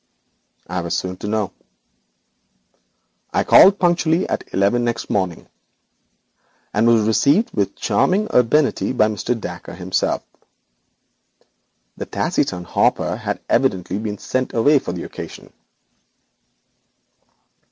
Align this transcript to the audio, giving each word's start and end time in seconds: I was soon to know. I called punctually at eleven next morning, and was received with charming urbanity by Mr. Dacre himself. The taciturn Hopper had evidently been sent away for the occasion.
I 0.65 0.81
was 0.81 0.97
soon 0.97 1.15
to 1.17 1.27
know. 1.27 1.53
I 3.31 3.43
called 3.43 3.77
punctually 3.77 4.27
at 4.27 4.51
eleven 4.51 4.83
next 4.83 5.11
morning, 5.11 5.47
and 6.73 6.87
was 6.87 7.05
received 7.05 7.53
with 7.53 7.75
charming 7.75 8.27
urbanity 8.33 8.93
by 8.93 9.09
Mr. 9.09 9.39
Dacre 9.39 9.75
himself. 9.75 10.23
The 11.97 12.07
taciturn 12.07 12.63
Hopper 12.63 13.15
had 13.15 13.41
evidently 13.47 13.99
been 13.99 14.17
sent 14.17 14.55
away 14.55 14.79
for 14.79 14.91
the 14.91 15.03
occasion. 15.03 15.53